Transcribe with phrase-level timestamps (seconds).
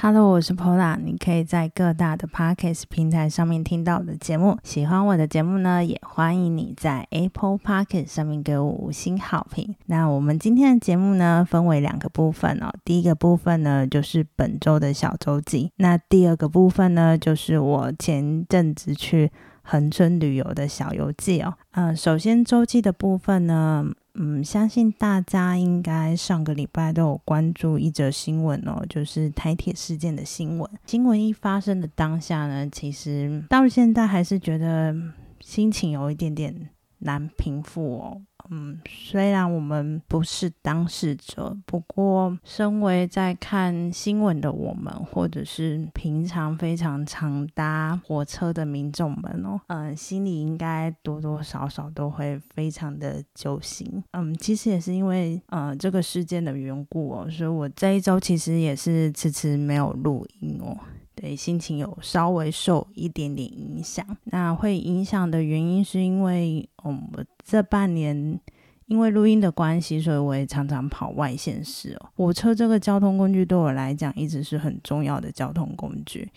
[0.00, 4.56] Hello，我是 Pola，你可以在各大的 Podcast 平台上面听到我的节目。
[4.62, 9.74] 喜欢我的节目呢，也欢迎你在 Apple Podcast 上面给我五星好评。
[9.86, 12.70] 那我们今天的节目呢，分为两个部分哦。
[12.84, 15.72] 第一个部分呢，就是本周的小周记。
[15.78, 21.54] 那第二个部分呢，就是我前阵子去恒春旅游的小游记哦。
[21.72, 23.84] 嗯，首先周记的部分呢。
[24.20, 30.68] 嗯，相信大家应该上个礼拜都有关注一则新闻哦，就是台铁事件的新闻。
[30.86, 34.92] 新闻一发生的当下呢，其实到现在还是觉得
[35.40, 36.68] 心情有一点点
[36.98, 38.20] 难平复哦。
[38.50, 54.02] 嗯，虽然我们不是当事者，不过身为在看新闻的我们，或者是平常非常常搭火车的民众们哦，嗯，心里应该多多少少都会非常的揪心。
[54.12, 60.76] 嗯，其实也是因为呃这个事件的缘故哦，所以我这一周其实也是迟迟没有录音哦。
[61.20, 64.06] 对，心情有稍微受一点点影响。
[64.24, 68.38] 那会影响的原因是因为，嗯，我这半年
[68.86, 72.08] 因为录音的关系，所以我也常常跑外县市哦。
[72.14, 76.30] 火车这个交通工具对我来讲，一直是很重要的交通工具。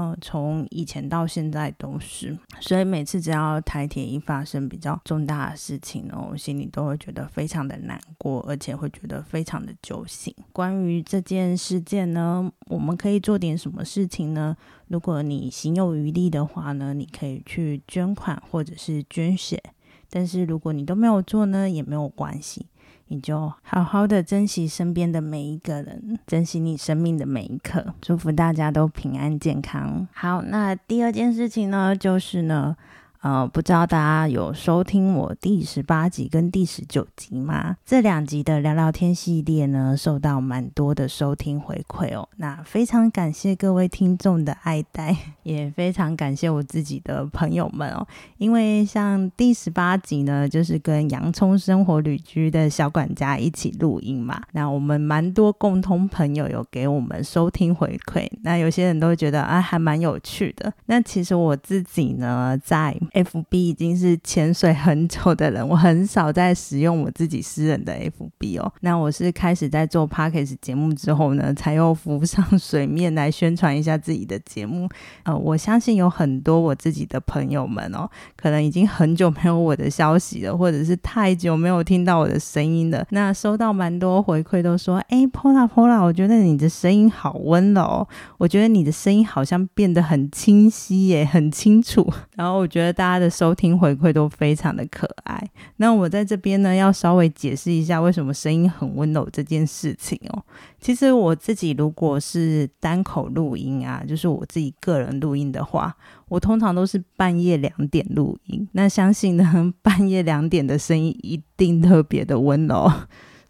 [0.00, 10.32] 嗯，从以前到现在都是，所以每次只要台铁一发生比较重大的事情呢，我心里都会觉得非常的难过，而且会觉得非常的揪心。
[10.52, 14.56] 关于这件事件呢，我们可以做点什么事情呢？
[14.86, 19.60] 如果你行有余力的话呢，你可以去捐款或者是捐血。
[20.08, 22.66] 但是如果你都没有做呢，也没有关系。
[23.08, 27.94] 你就好好的珍惜身边的每一个人，珍惜你生命的每一刻。
[28.00, 30.06] 祝福大家都平安健康。
[30.12, 32.76] 好，那第二件事情呢，就是呢。
[33.20, 37.76] 呃，不知道大家有收听我第十八集跟第十九集吗？
[37.84, 42.28] 这两集的聊聊天系列呢，受到蛮多的收听回馈哦。
[42.36, 48.06] 那非常感谢各位听众的爱戴，也非常感谢我自己的朋友们哦。
[48.36, 54.40] 因为像第十八集呢，就是跟洋葱生活旅居的小管家一起录音嘛。
[54.52, 60.72] 那我们蛮多共同朋友有给我们收听回馈，那有些人都觉得啊，还蛮有趣的。
[60.86, 68.72] 那其实我自己呢，在 F B 已经是潜水很久的人，我很少在使用我自己私人的 F B 哦。
[68.80, 74.88] 那我是开始在做 p a c k a g e 节目之后呢，才又浮上水面来宣传一下自己的节目。
[75.22, 83.06] 呃，我相信有很多我自己的朋友们哦，可能已经很久没有我的消息了，或者是太久没有听到我的声音了。
[83.10, 88.06] 那收到蛮多回馈，都说：“哎，Pola Pola，我觉得你的声音好温柔，
[88.38, 92.97] 我觉得你的声音好像变得很清晰耶，很清楚。” 然后我觉得。
[92.98, 95.40] 大家的收听回馈都非常的可爱。
[95.76, 100.42] 那我在这边呢，要稍微解释一下为什么声音很温柔这件事情哦。
[100.80, 105.94] 其实我自己如果是单口录音啊，就是我自己个人录音的话，
[106.26, 108.68] 我通常都是半夜两点录音。
[108.72, 112.90] 那相信呢， 半夜两点的声音一定特别的温柔。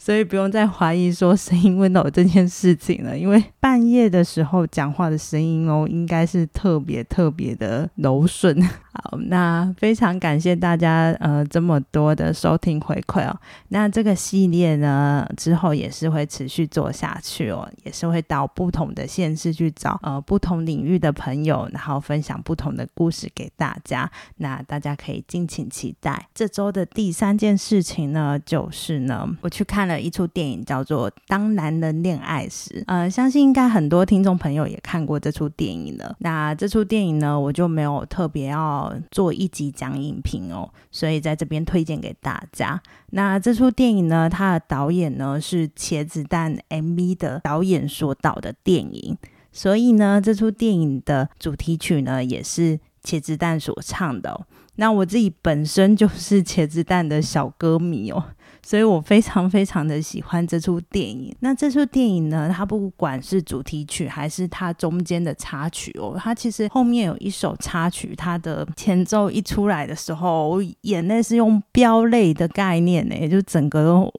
[0.01, 8.57] 所以不用再怀疑说声音温柔这件事情了，因为半夜的时候讲话的声音哦，应该是特别特别的柔顺。
[9.03, 13.37] 好，那非常感谢大家呃这么多的收听回馈哦。
[13.71, 24.09] 那这个系列呢之后也是会持续做下去哦，也是会到不同的县市去找呃不同领域的朋友，然后分享不同的故事给大家。
[24.37, 26.29] 那大家可以敬请期待。
[26.33, 29.89] 这周的第三件事情呢，就是呢我去看。
[29.89, 36.15] 了一出电影叫做《当男人恋爱时》，呃，相信应该很多听众朋友也看过这出电影了。
[36.19, 42.81] 那这出电影呢，我就没有特别要做一集讲影评哦，所以在这边推荐给大家。
[43.11, 49.17] 那这出电影呢，它的导演呢是《茄子蛋》MV 的导演所导的电影，
[49.53, 54.47] 所以呢，这出电影的主题曲呢也是茄子蛋所唱的。
[54.77, 58.23] 那我自己本身就是茄子蛋的小歌迷哦。
[58.69, 61.35] 所以我非常非常的喜欢这出电影。
[61.41, 74.13] 那这出电影呢，它不管是主题曲还是它中间的插曲哦，它其实后面有一首插曲，它的前奏一出来的时候，我眼泪是用飙泪的概念呢，就整个都。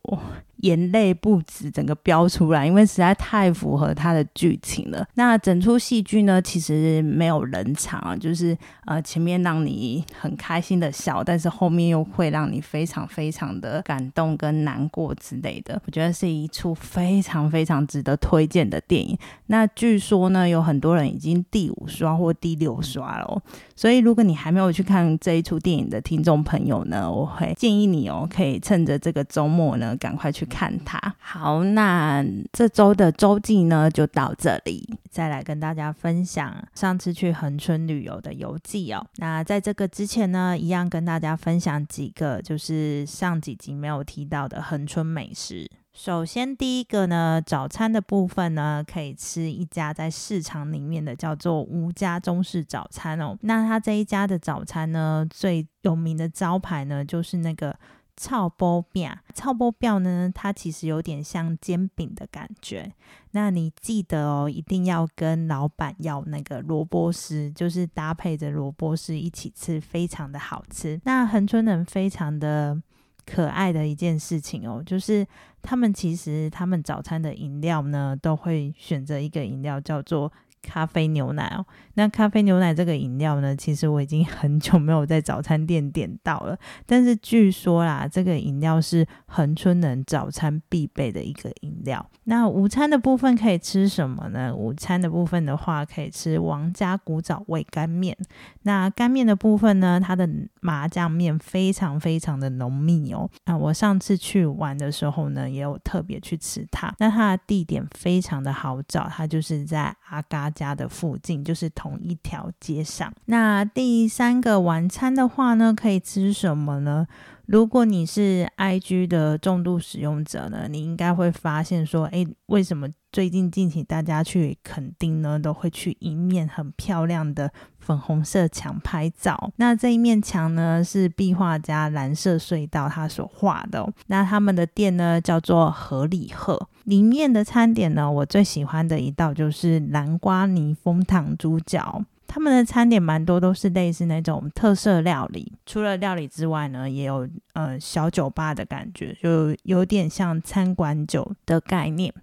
[0.61, 5.05] 眼泪不止，整个飙出来，因为实在太符合它的剧情了。
[5.13, 15.81] 那整出戏剧呢，其实没有人场啊，就是呃前面让你很开心的笑，但是后面又会让你非常非常的感动跟难过之类的。
[15.85, 19.17] 我觉得是一出非常非常值得推荐的电影。
[19.47, 23.41] 那据说呢，有很多人已经第五刷或第六刷了，
[23.77, 30.48] 所以如果你还没有去看这一出电影的听众朋友呢，我会建议你哦，可以趁着这个周末呢，赶快去。
[30.49, 30.99] 看它。
[31.19, 39.05] 好，那这周的周记呢就到这里，再来跟大家分享上次去恒春旅游的游记哦。
[39.17, 45.69] 那在这个之前呢，一样跟大家分享几个就是上几集没有提到的恒春美食。
[45.91, 53.35] 首先，第一个呢，早餐的部分呢，可以吃一家在市场里面的叫做吴家中式早餐哦。
[53.41, 57.75] 那它这一家的早餐呢，最有名的招牌呢，就是那个
[58.19, 59.09] 炒波饼。
[59.33, 62.91] 炒波饼呢，它其实有点像煎饼的感觉。
[63.31, 70.99] 那你记得哦，一定要跟老板要那个萝卜丝，就是搭配着萝卜丝一起吃，非常的好吃。
[71.05, 72.81] 那恒春人非常的。
[73.25, 75.23] 可爱的一件事情哦，就是
[75.61, 80.33] 他们其实他们早餐的饮料呢，都会选择一个饮料叫做。
[80.61, 86.57] 咖啡牛奶哦，那咖啡牛奶这个饮料呢，其实我已经很久没有在早餐店点到了。
[86.85, 92.05] 但是据说啦，这个饮料是恒春人早餐必备的一个饮料。
[92.25, 94.53] 那午餐的部分可以吃什么呢？
[94.53, 98.15] 午餐的部分的话，可以吃王家古早味干面。
[98.63, 100.29] 那干面的部分呢，它的
[100.59, 103.29] 麻酱面非常非常的浓密哦。
[103.45, 106.93] 啊，我上次去玩的时候呢，也有特别去吃它。
[106.99, 110.48] 那它的地点非常的好找，它就是在阿嘎。
[110.49, 113.13] 家的附近就是同一条街上。
[113.25, 117.07] 那第三个晚餐的话呢，可以吃什么呢？
[117.51, 129.51] 如果你是 IG 的重度使用者呢，你应该会发现说，诶，为什么最近近期大家去垦丁呢，都会去一面很漂亮的粉红色墙拍照？
[129.55, 133.91] 那这一面墙呢，是壁画家蓝色隧道他所画的。
[134.05, 136.69] 那他们的店呢，叫做河里鹤。
[136.83, 142.03] 里面的餐点呢，我最喜欢的一道就是南瓜泥蜂糖猪脚。
[142.31, 145.51] 他们的餐点蛮多，都是类似那种特色料理。
[145.65, 152.13] 除了料理之外呢，也有呃小酒吧的感觉，就有点像餐馆酒的概念。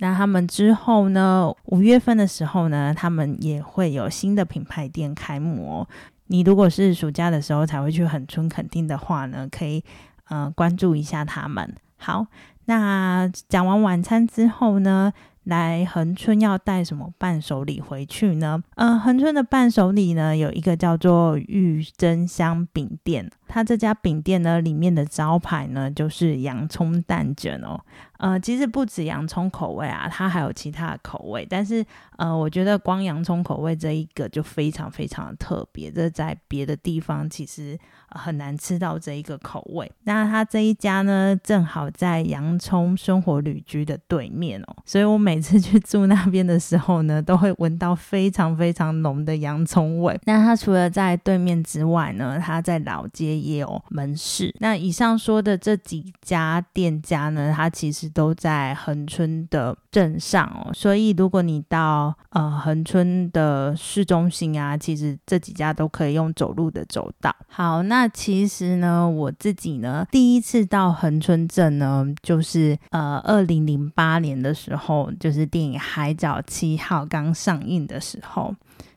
[0.00, 5.88] 那他们之后呢，五月份的时候呢，他们也会有新的品牌店开幕哦。
[6.26, 9.82] 你如果是暑假的时候才会去很春垦丁的话呢，可以
[10.28, 11.74] 呃关注一下他们。
[11.96, 12.26] 好，
[12.66, 15.10] 那讲完晚餐之后呢？
[15.44, 18.62] 来恒春要带什么伴手礼回去呢？
[18.76, 23.30] 嗯，恒春的伴手礼呢，有一个叫做玉珍香饼店。
[23.46, 27.80] 它这家饼店呢，里面的招牌呢，就是洋葱蛋卷哦。
[28.18, 31.46] 呃，其实不止洋葱口味啊，它还有其他的口味。
[31.48, 31.84] 但是，
[32.16, 37.78] 呃，我觉得光洋葱口味这一个就非常非常的特别，这在别的地方其实
[38.08, 39.90] 很难吃到这一个口味。
[40.04, 50.18] 那它这一家呢，正好在洋葱生活旅居的对面哦，所以我每次去住那边的时候呢，都会闻到非常非常浓的洋葱味。
[50.24, 54.54] 那它除了在对面之外呢，它在老街也有门市。
[54.60, 67.34] 那以上说的这几家店家呢，它其实都在恒春的镇上哦，所以如果你到呃恒春的市中心啊，其实这几家都可以用走路的走道。
[67.48, 78.54] 好，那其实呢，我自己呢第一次到恒春镇呢，就是呃二零零八年的时候，就是电影《海角七号》刚上映的时候。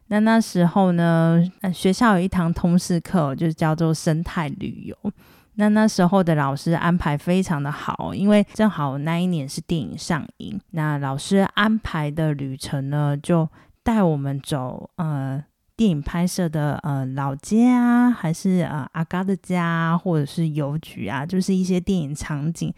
[0.09, 1.44] 那那时候呢，
[1.74, 4.95] 学校有一堂通识课，就叫做生态旅游。
[5.57, 13.48] 那那时候的老师安排非常的好，因为正好那一年是电影上映，那老师安排的旅程呢，就
[13.83, 15.44] 带我们走呃
[15.76, 22.73] 电影拍摄的呃老街啊，还是呃阿嘎的家，或者是邮局啊，就是一些电影场景，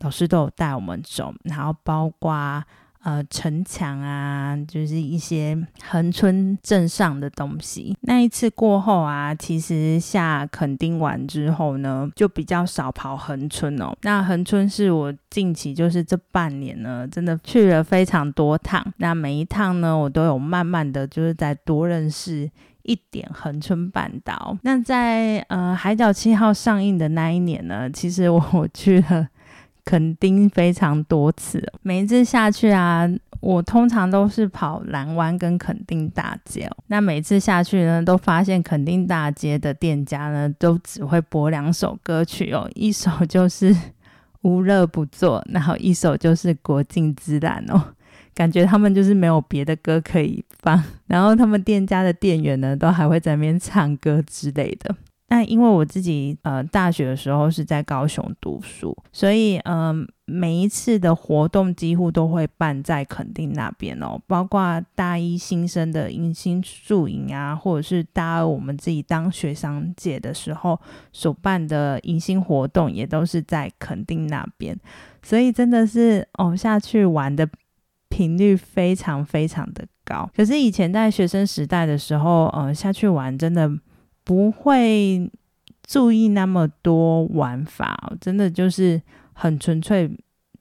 [0.00, 2.62] 老师都有带我们走，然后包括。
[3.04, 5.54] 呃，城墙啊，就是一些
[5.90, 7.94] 恒春镇上的东西。
[8.00, 13.94] 那一次过后啊，其实下垦丁完之后呢，就比较少跑恒春哦。
[14.04, 18.82] 那恒春是我近期就是这半年呢，真的去了非常多趟。
[18.96, 22.50] 那每一趟呢，我都有慢慢的就是在多认识
[22.84, 24.56] 一点恒春半岛。
[24.62, 29.28] 那在呃《海角七号》上映的那一年呢，其实我 去了。
[29.84, 33.08] 垦丁非常多次，每一次下去啊，
[33.40, 36.70] 我通常都是跑蓝湾跟垦丁大街。
[36.86, 43.76] 那每次下去呢，都发现垦丁大街的店家呢，都只会播两首歌曲哦，一首就是
[44.40, 47.82] 无乐不作，然后一首就是国境之蓝哦，
[48.34, 50.82] 感觉他们就是没有别的歌可以放。
[51.06, 54.96] 然后他们店家的店员呢，都还会在那边唱歌之类的。
[55.34, 60.06] 那因为我自己呃大学的时候是在高雄读书，所以嗯。
[60.26, 70.80] 每一次的活动几乎都会办在垦丁那边哦，包括大一新生的迎新宿营啊，或者是大二我们自己当学长姐的时候
[71.12, 74.74] 所办的迎新活动，也都是在垦丁那边。
[75.22, 77.46] 所以真的是哦，下去玩的
[78.08, 80.26] 频率非常非常的高。
[80.34, 83.70] 可是以前在学生时代的时候，呃，下去玩真的
[84.24, 85.30] 不会
[85.86, 89.00] 注意那么多玩法，真的就是。
[89.36, 90.08] 很纯粹，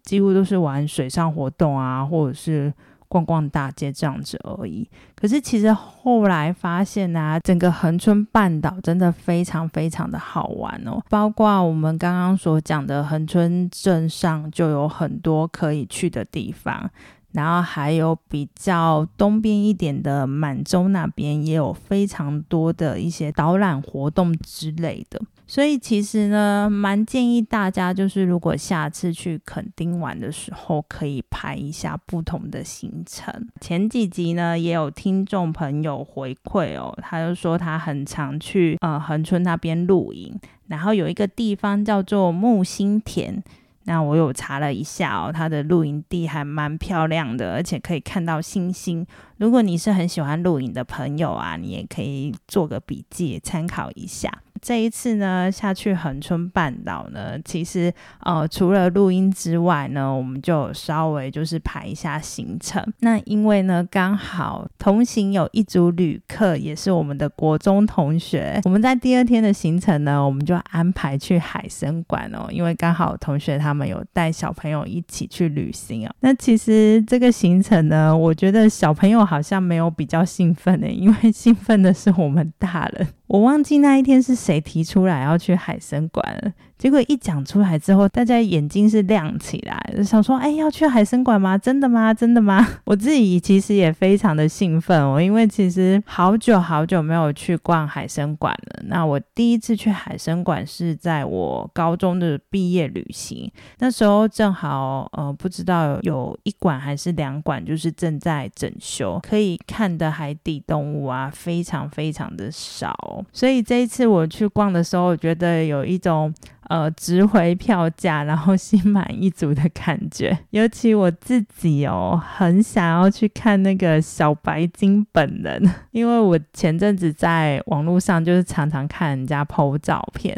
[0.01, 2.73] 几乎都是玩水上活动啊，或者是
[3.07, 4.89] 逛逛大街这样子而已。
[5.15, 10.99] 可是其实后来发现啊，整个恒春半岛真的非常非常的好玩哦。
[11.07, 16.89] 包括我们刚刚所讲的恒春镇上就有很多可以去的地方，
[17.33, 25.21] 然后还有比较东边一点的满洲那边也有非常多的一些导览活动之类的。
[25.45, 33.49] 所以其实呢，蛮建议大家，就是如果下次去垦丁玩的时候，可以排一下不同的行程。
[33.59, 43.43] 前几集呢，也有听众朋友回馈哦，他就说他很常去呃恒春那边露营，然后有一个地方叫做木星田。
[43.85, 49.05] 那我有查了一下哦，它的露营地还蛮漂亮的，而且可以看到星星。
[49.37, 54.31] 如果你是很喜欢露营的朋友啊，你也可以做个笔记参考一下。
[54.61, 62.81] 这一次呢，下去恒春半岛呢，其实呃，除了录音之外呢，我们就稍微就是排一下行程。
[62.99, 68.59] 那因为呢，刚好同行有一组旅客，也是我们的国中同学。
[68.65, 76.13] 我们在第二天的行程呢，我们就安排去海参馆哦，因为刚好同学他们有带小朋友一起去旅行哦。
[76.19, 83.07] 那其实这个行程呢，我觉得小朋友好像没有比较兴奋的，因为兴奋的是我们大人。
[83.27, 86.53] 我忘记那一天是谁提出来要去海参馆。
[86.83, 91.57] 结果一讲出来之后，大家眼睛是亮起来，想说：“哎，要去海参馆吗？
[91.57, 92.13] 真的吗？
[92.13, 98.83] 真的吗？” 我自己其实也非常的兴奋哦，因为其实好久好久没有去逛海参馆了。
[98.87, 103.49] 那我第一次去海参馆是在我高中的毕业旅行，
[103.79, 113.23] 那时候正好呃不知道有一馆还是两馆，就是正在整修，可以看的海底动物啊，非常非常的少。
[113.31, 116.33] 所以这一次我去逛的时候，我觉得有一种。
[116.73, 120.35] 呃，值回票价，然后心满意足的感觉。
[120.49, 130.35] 尤其我自己哦，很想要去看那个小白鲸本人，因为我前阵子在网络上就是常常看人家 PO 照片。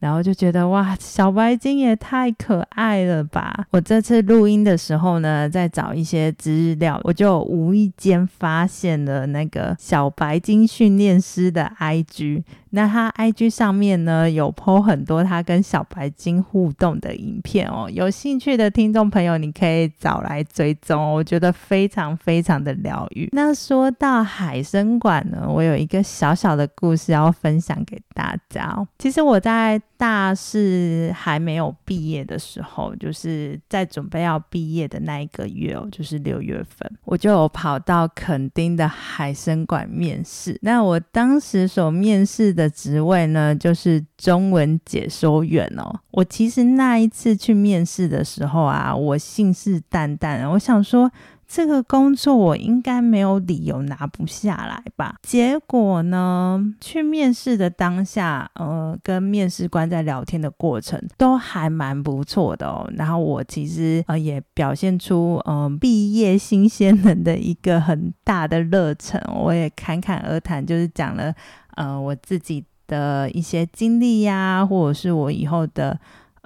[0.00, 3.66] 然后就觉得哇，小白鲸也太可爱了吧！
[3.72, 12.44] 我这次录音的时候呢，在找一些资料，我就无意间发现了那个小白鲸训练师的 IG。
[12.70, 17.88] 那他 IG 上面呢，有 po 很多他跟小白鲸互动的影片哦。
[17.92, 23.28] 有兴趣的听众朋友，你可以找来追踪，我觉得非常非常的疗愈。
[23.32, 28.86] 那说到海参馆呢，我有一个小小的故事要分享给大家哦。
[28.98, 40.56] 其实我在大四还没有毕业的时候，就是在准备要毕业的那一个月哦，就是六月份，我就有跑到垦丁的海参馆面试。
[40.62, 46.00] 那我当时所面试的职位呢，就是中文解说员哦。
[46.10, 51.10] 我其实那一次去面试的时候啊，我信誓旦旦，我想说。
[51.50, 55.14] 这个工作我应该没有理由拿不下来吧？
[55.22, 62.86] 结果呢，去面试的当下，呃，跟面试官在聊天的过程都还蛮不错的哦。
[62.98, 71.34] 然后我其实呃也表现出嗯毕业新鲜人的一个很大的热忱，我也侃侃而谈，就是讲了
[71.78, 75.98] 呃我自己的一些经历呀，或者是我以后的。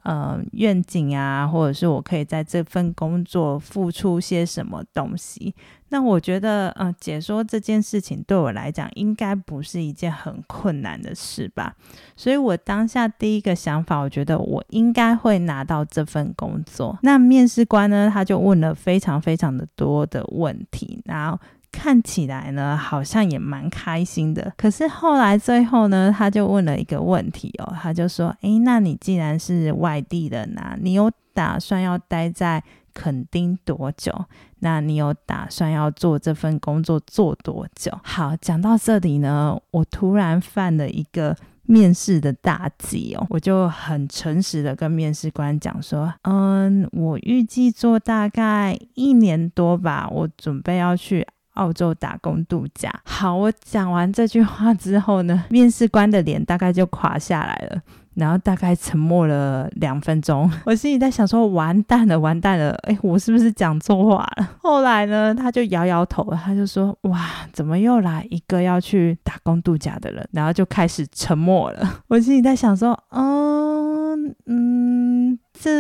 [0.05, 5.55] 呃，愿景啊，或者是我可以在这份工作付出些什么东西？
[5.91, 11.77] 那我觉得，呃，解说这件事情对我来讲，应该不是一件很困难的事吧？
[12.17, 16.99] 所以我当下第一个想法，我觉得我应该会拿到这份工作。
[17.03, 21.39] 那面试官呢，他就问了非常非常的多的问题，然后。
[21.73, 24.53] 看起来呢，好像也蛮开心的。
[24.57, 32.63] 可是后来最后呢，他就问了一个问题哦，他就说：“诶，那你既然是外地人呐，你有打算要待在
[32.93, 34.13] 垦丁多久？
[34.61, 52.93] 那你有打算要做这份工作做多久？”好，讲到这里呢，我突然犯了一个面试的大忌哦，我就很诚实的跟面试官讲说：“嗯，我预计做大概一年多吧，我准备要去。”澳洲打工度假。
[53.05, 57.81] 好，我讲完这句话之后呢， 面试官的脸大概就垮下来了。
[58.15, 62.73] 然后大概沉默了两分钟， 我心里在想说：完蛋了，完蛋了！
[62.83, 64.51] 哎，我是不是讲错话了？
[64.61, 70.29] 后来呢，他就摇摇头，他就说：哇，怎么又来一个要去打工度假的人？
[70.33, 72.03] 然后就开始沉默了。
[72.09, 75.71] 我心里在想说：嗯嗯，这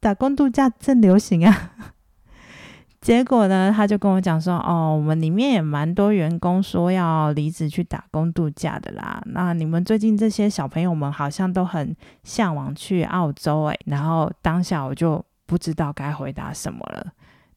[0.00, 1.70] 打工度假正流行啊。
[3.00, 9.22] 结果呢，他就跟我讲说：“哦，我们里面也蛮多员工说要离职去打工度假的啦。
[9.24, 13.80] 那你们最近这些小朋友们好像都很向往去澳洲诶。
[13.86, 17.06] 然后当下我就不知道该回答什么了，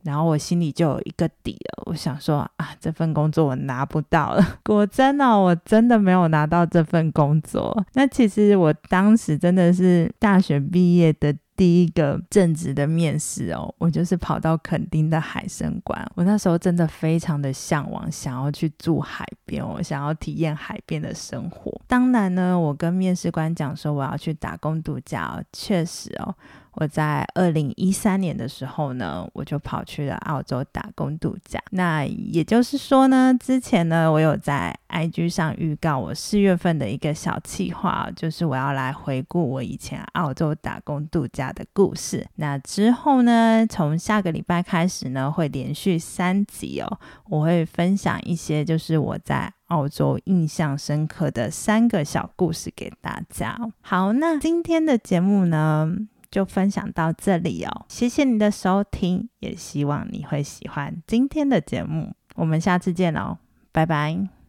[0.03, 1.83] 然后我心里就有一个底了。
[1.87, 4.41] 我想说啊，这份工作我拿不到了。
[4.63, 7.85] 果真哦，我真的没有拿到这份工作。
[7.95, 16.05] 那其实我当时真的是大学毕业的。”第一个正职的面试哦，我就是跑到垦丁的海参馆。
[16.15, 21.79] 我那时候真的非常的向往，想要去住海边，哦想要体验海边的生活。
[21.87, 26.35] 当然呢，我跟面试官讲说我要去打工度假哦，确实哦。
[26.73, 31.61] 我在二零一三年的时候呢，我就跑去了澳洲打工度假。
[31.71, 42.25] 那也就是说呢，之前呢，我有在 IG 上预告我四月份的一个小计划，就是我要来回顾我以前澳洲打工度假的故事。
[42.35, 46.99] 那之后呢，从下个礼拜开始呢，会连续三集哦，
[47.29, 53.57] 我会分享一些就是我在澳洲印象深刻的三个小故事给大家。
[53.81, 55.95] 好，那今天的节目呢？
[56.33, 62.15] 就分享到这里哦，谢谢你的收听，也希望你会喜欢今天的节目。
[62.33, 63.37] 我们下次见喽，
[63.71, 64.42] 拜拜。